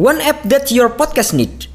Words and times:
One 0.00 0.16
app 0.24 0.40
that 0.48 0.72
your 0.72 0.88
podcast 0.96 1.36
need. 1.36 1.68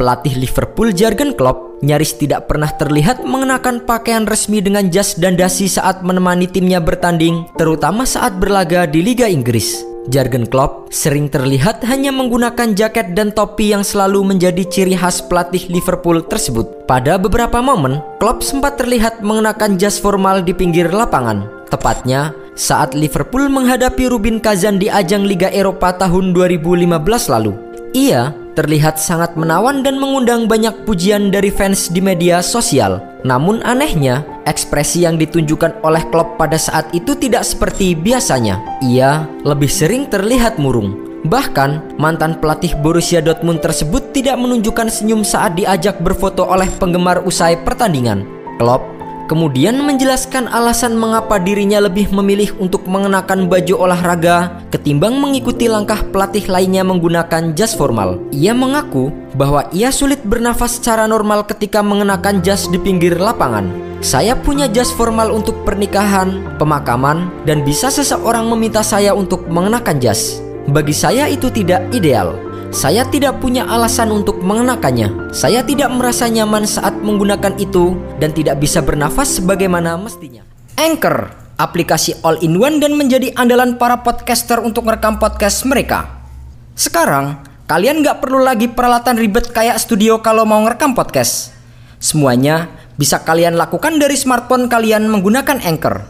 Pelatih 0.00 0.40
Liverpool 0.40 0.96
Jurgen 0.96 1.36
Klopp 1.36 1.84
nyaris 1.84 2.16
tidak 2.16 2.48
pernah 2.48 2.72
terlihat 2.72 3.28
mengenakan 3.28 3.84
pakaian 3.84 4.24
resmi 4.24 4.64
dengan 4.64 4.88
jas 4.88 5.20
dan 5.20 5.36
dasi 5.36 5.68
saat 5.68 6.00
menemani 6.00 6.48
timnya 6.48 6.80
bertanding, 6.80 7.44
terutama 7.60 8.08
saat 8.08 8.40
berlaga 8.40 8.88
di 8.88 9.04
Liga 9.04 9.28
Inggris. 9.28 9.93
Jurgen 10.04 10.44
Klopp 10.44 10.92
sering 10.92 11.32
terlihat 11.32 11.80
hanya 11.88 12.12
menggunakan 12.12 12.76
jaket 12.76 13.16
dan 13.16 13.32
topi 13.32 13.72
yang 13.72 13.80
selalu 13.80 14.36
menjadi 14.36 14.60
ciri 14.68 14.92
khas 14.92 15.24
pelatih 15.24 15.64
Liverpool 15.72 16.20
tersebut. 16.20 16.84
Pada 16.84 17.16
beberapa 17.16 17.64
momen, 17.64 18.04
Klopp 18.20 18.44
sempat 18.44 18.76
terlihat 18.76 19.24
mengenakan 19.24 19.80
jas 19.80 19.96
formal 19.96 20.44
di 20.44 20.52
pinggir 20.52 20.92
lapangan. 20.92 21.48
Tepatnya 21.72 22.36
saat 22.52 22.92
Liverpool 22.92 23.48
menghadapi 23.48 24.12
Rubin 24.12 24.44
Kazan 24.44 24.76
di 24.76 24.92
ajang 24.92 25.24
Liga 25.24 25.48
Eropa 25.48 25.96
tahun 25.96 26.36
2015 26.36 27.32
lalu. 27.32 27.56
Ia 27.96 28.36
terlihat 28.54 29.00
sangat 29.00 29.34
menawan 29.40 29.80
dan 29.80 29.96
mengundang 29.96 30.46
banyak 30.46 30.84
pujian 30.84 31.32
dari 31.32 31.48
fans 31.48 31.88
di 31.88 32.04
media 32.04 32.44
sosial. 32.44 33.13
Namun 33.24 33.64
anehnya, 33.64 34.20
ekspresi 34.44 35.08
yang 35.08 35.16
ditunjukkan 35.16 35.80
oleh 35.80 36.04
Klopp 36.12 36.36
pada 36.36 36.60
saat 36.60 36.92
itu 36.92 37.16
tidak 37.16 37.48
seperti 37.48 37.96
biasanya. 37.96 38.60
Ia 38.84 39.24
lebih 39.48 39.72
sering 39.72 40.12
terlihat 40.12 40.60
murung. 40.60 41.16
Bahkan, 41.24 41.96
mantan 41.96 42.36
pelatih 42.36 42.76
Borussia 42.84 43.24
Dortmund 43.24 43.64
tersebut 43.64 44.12
tidak 44.12 44.36
menunjukkan 44.36 44.92
senyum 44.92 45.24
saat 45.24 45.56
diajak 45.56 45.96
berfoto 46.04 46.44
oleh 46.44 46.68
penggemar 46.76 47.24
usai 47.24 47.56
pertandingan. 47.64 48.28
Klopp 48.60 48.93
Kemudian 49.24 49.80
menjelaskan 49.80 50.52
alasan 50.52 51.00
mengapa 51.00 51.40
dirinya 51.40 51.80
lebih 51.80 52.12
memilih 52.12 52.52
untuk 52.60 52.84
mengenakan 52.84 53.48
baju 53.48 53.88
olahraga 53.88 54.60
ketimbang 54.68 55.16
mengikuti 55.16 55.64
langkah 55.64 56.04
pelatih 56.12 56.44
lainnya 56.44 56.84
menggunakan 56.84 57.56
jas 57.56 57.72
formal. 57.72 58.20
Ia 58.36 58.52
mengaku 58.52 59.08
bahwa 59.32 59.64
ia 59.72 59.88
sulit 59.88 60.20
bernafas 60.28 60.76
secara 60.76 61.08
normal 61.08 61.48
ketika 61.48 61.80
mengenakan 61.80 62.44
jas 62.44 62.68
di 62.68 62.76
pinggir 62.76 63.16
lapangan. 63.16 63.72
Saya 64.04 64.36
punya 64.36 64.68
jas 64.68 64.92
formal 64.92 65.32
untuk 65.32 65.56
pernikahan, 65.64 66.44
pemakaman, 66.60 67.32
dan 67.48 67.64
bisa 67.64 67.88
seseorang 67.88 68.44
meminta 68.52 68.84
saya 68.84 69.16
untuk 69.16 69.48
mengenakan 69.48 69.96
jas. 70.04 70.44
Bagi 70.68 70.92
saya 70.92 71.32
itu 71.32 71.48
tidak 71.48 71.88
ideal. 71.96 72.36
Saya 72.74 73.06
tidak 73.06 73.38
punya 73.38 73.62
alasan 73.70 74.10
untuk 74.10 74.42
mengenakannya. 74.42 75.30
Saya 75.30 75.62
tidak 75.62 75.94
merasa 75.94 76.26
nyaman 76.26 76.66
saat 76.66 76.98
menggunakan 76.98 77.54
itu 77.54 77.94
dan 78.18 78.34
tidak 78.34 78.58
bisa 78.58 78.82
bernafas 78.82 79.38
sebagaimana 79.38 79.94
mestinya. 79.94 80.42
Anchor, 80.74 81.30
aplikasi 81.54 82.18
all-in-one 82.26 82.82
dan 82.82 82.98
menjadi 82.98 83.30
andalan 83.38 83.78
para 83.78 84.02
podcaster 84.02 84.58
untuk 84.58 84.90
merekam 84.90 85.22
podcast 85.22 85.62
mereka. 85.70 86.26
Sekarang, 86.74 87.46
kalian 87.70 88.02
nggak 88.02 88.18
perlu 88.18 88.42
lagi 88.42 88.66
peralatan 88.66 89.22
ribet 89.22 89.54
kayak 89.54 89.78
studio 89.78 90.18
kalau 90.18 90.42
mau 90.42 90.58
ngerekam 90.66 90.98
podcast. 90.98 91.54
Semuanya 92.02 92.74
bisa 92.98 93.22
kalian 93.22 93.54
lakukan 93.54 94.02
dari 94.02 94.18
smartphone 94.18 94.66
kalian 94.66 95.06
menggunakan 95.06 95.62
Anchor. 95.62 96.02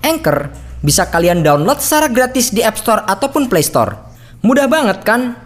Anchor 0.00 0.48
bisa 0.80 1.12
kalian 1.12 1.44
download 1.44 1.76
secara 1.84 2.08
gratis 2.08 2.56
di 2.56 2.64
App 2.64 2.80
Store 2.80 3.04
ataupun 3.04 3.52
Play 3.52 3.68
Store. 3.68 3.92
Mudah 4.40 4.64
banget 4.64 5.04
kan? 5.04 5.45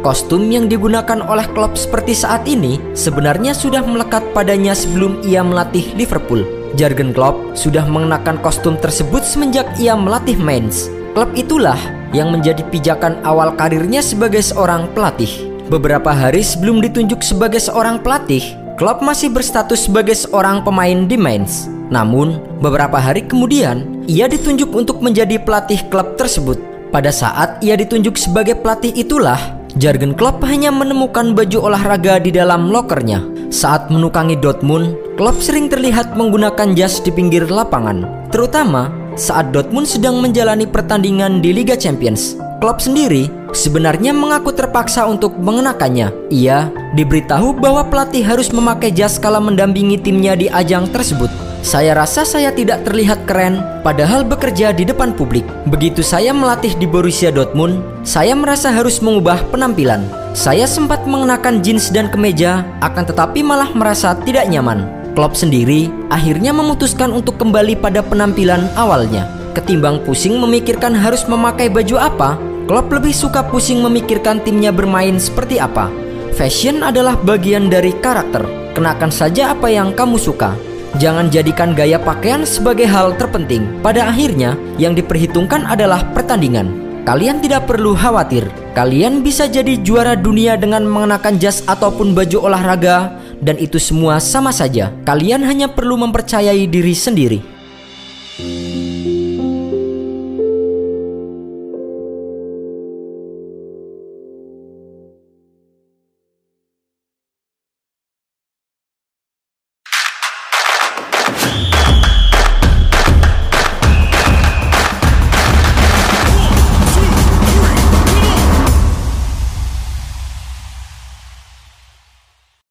Kostum 0.00 0.48
yang 0.48 0.64
digunakan 0.64 1.20
oleh 1.28 1.44
klub 1.52 1.76
seperti 1.76 2.16
saat 2.16 2.48
ini 2.48 2.80
sebenarnya 2.96 3.52
sudah 3.52 3.84
melekat 3.84 4.24
padanya 4.32 4.72
sebelum 4.72 5.20
ia 5.20 5.44
melatih 5.44 5.92
Liverpool. 5.92 6.40
Jurgen 6.72 7.12
Klopp 7.12 7.36
sudah 7.52 7.84
mengenakan 7.84 8.40
kostum 8.40 8.80
tersebut 8.80 9.20
semenjak 9.20 9.68
ia 9.76 9.92
melatih 9.92 10.40
Mainz. 10.40 10.88
Klub 11.12 11.28
itulah 11.36 11.76
yang 12.16 12.32
menjadi 12.32 12.64
pijakan 12.72 13.20
awal 13.28 13.52
karirnya 13.60 14.00
sebagai 14.00 14.40
seorang 14.40 14.88
pelatih. 14.96 15.52
Beberapa 15.68 16.16
hari 16.16 16.40
sebelum 16.40 16.80
ditunjuk 16.80 17.20
sebagai 17.20 17.60
seorang 17.60 18.00
pelatih, 18.00 18.56
Klopp 18.80 19.04
masih 19.04 19.28
berstatus 19.28 19.84
sebagai 19.84 20.16
seorang 20.16 20.64
pemain 20.64 21.04
di 21.04 21.20
Mainz. 21.20 21.68
Namun, 21.92 22.40
beberapa 22.64 22.96
hari 22.96 23.28
kemudian, 23.28 23.84
ia 24.08 24.24
ditunjuk 24.24 24.72
untuk 24.72 25.04
menjadi 25.04 25.36
pelatih 25.36 25.84
klub 25.92 26.16
tersebut. 26.16 26.56
Pada 26.88 27.12
saat 27.12 27.60
ia 27.60 27.76
ditunjuk 27.76 28.16
sebagai 28.16 28.56
pelatih 28.58 28.90
itulah 28.96 29.59
Jurgen 29.80 30.12
Klopp 30.12 30.44
hanya 30.44 30.68
menemukan 30.68 31.32
baju 31.32 31.72
olahraga 31.72 32.20
di 32.20 32.28
dalam 32.28 32.68
lokernya. 32.68 33.24
Saat 33.48 33.88
menukangi 33.88 34.36
Dortmund, 34.36 34.92
Klopp 35.16 35.40
sering 35.40 35.72
terlihat 35.72 36.20
menggunakan 36.20 36.76
jas 36.76 37.00
di 37.00 37.08
pinggir 37.08 37.48
lapangan, 37.48 38.28
terutama 38.28 38.92
saat 39.16 39.56
Dortmund 39.56 39.88
sedang 39.88 40.20
menjalani 40.20 40.68
pertandingan 40.68 41.40
di 41.40 41.56
Liga 41.56 41.80
Champions. 41.80 42.36
Klopp 42.60 42.84
sendiri 42.84 43.32
sebenarnya 43.56 44.12
mengaku 44.12 44.52
terpaksa 44.52 45.08
untuk 45.08 45.32
mengenakannya. 45.40 46.12
Ia 46.28 46.68
diberitahu 46.92 47.56
bahwa 47.56 47.80
pelatih 47.88 48.20
harus 48.20 48.52
memakai 48.52 48.92
jas 48.92 49.16
kala 49.16 49.40
mendampingi 49.40 49.96
timnya 49.96 50.36
di 50.36 50.52
ajang 50.52 50.92
tersebut. 50.92 51.49
Saya 51.60 51.92
rasa 51.92 52.24
saya 52.24 52.48
tidak 52.56 52.88
terlihat 52.88 53.28
keren, 53.28 53.60
padahal 53.84 54.24
bekerja 54.24 54.72
di 54.72 54.88
depan 54.88 55.12
publik. 55.12 55.44
Begitu 55.68 56.00
saya 56.00 56.32
melatih 56.32 56.72
di 56.80 56.88
Borussia 56.88 57.28
Dortmund, 57.28 57.84
saya 58.00 58.32
merasa 58.32 58.72
harus 58.72 59.04
mengubah 59.04 59.44
penampilan. 59.52 60.00
Saya 60.32 60.64
sempat 60.64 61.04
mengenakan 61.04 61.60
jeans 61.60 61.92
dan 61.92 62.08
kemeja, 62.08 62.64
akan 62.80 63.04
tetapi 63.04 63.44
malah 63.44 63.68
merasa 63.76 64.16
tidak 64.24 64.48
nyaman. 64.48 64.88
Klopp 65.12 65.36
sendiri 65.36 65.92
akhirnya 66.08 66.54
memutuskan 66.54 67.12
untuk 67.12 67.36
kembali 67.36 67.76
pada 67.76 68.00
penampilan 68.00 68.64
awalnya. 68.78 69.28
Ketimbang 69.52 70.00
pusing 70.06 70.40
memikirkan 70.40 70.96
harus 70.96 71.28
memakai 71.28 71.68
baju 71.68 72.00
apa, 72.00 72.40
Klopp 72.70 72.88
lebih 72.88 73.12
suka 73.12 73.44
pusing 73.44 73.84
memikirkan 73.84 74.40
timnya 74.40 74.72
bermain 74.72 75.18
seperti 75.20 75.60
apa. 75.60 75.92
Fashion 76.38 76.86
adalah 76.86 77.18
bagian 77.20 77.68
dari 77.68 77.92
karakter. 77.98 78.46
Kenakan 78.72 79.10
saja 79.10 79.52
apa 79.52 79.66
yang 79.68 79.90
kamu 79.90 80.16
suka. 80.16 80.69
Jangan 80.98 81.30
jadikan 81.30 81.70
gaya 81.78 82.02
pakaian 82.02 82.42
sebagai 82.42 82.88
hal 82.90 83.14
terpenting. 83.14 83.62
Pada 83.78 84.10
akhirnya, 84.10 84.58
yang 84.74 84.98
diperhitungkan 84.98 85.62
adalah 85.62 86.02
pertandingan. 86.10 86.66
Kalian 87.06 87.38
tidak 87.38 87.70
perlu 87.70 87.94
khawatir. 87.94 88.50
Kalian 88.74 89.22
bisa 89.22 89.46
jadi 89.46 89.78
juara 89.80 90.18
dunia 90.18 90.58
dengan 90.58 90.82
mengenakan 90.82 91.38
jas 91.38 91.62
ataupun 91.64 92.12
baju 92.12 92.50
olahraga 92.50 93.14
dan 93.40 93.56
itu 93.56 93.78
semua 93.80 94.18
sama 94.18 94.50
saja. 94.50 94.92
Kalian 95.06 95.46
hanya 95.46 95.70
perlu 95.70 95.96
mempercayai 95.96 96.66
diri 96.68 96.92
sendiri. 96.92 97.59